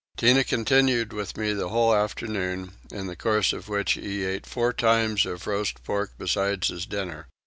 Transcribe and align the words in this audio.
Tinah 0.17 0.45
continued 0.47 1.13
with 1.13 1.37
me 1.37 1.53
the 1.53 1.69
whole 1.69 1.93
afternoon, 1.93 2.71
in 2.91 3.05
the 3.05 3.15
course 3.15 3.53
of 3.53 3.69
which 3.69 3.91
he 3.93 4.25
ate 4.25 4.47
four 4.47 4.73
times 4.73 5.27
of 5.27 5.45
roast 5.45 5.83
pork 5.83 6.13
besides 6.17 6.69
his 6.69 6.87
dinner. 6.87 7.27